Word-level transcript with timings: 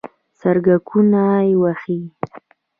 سترګکونه 0.39 1.23
وهي 1.61 1.99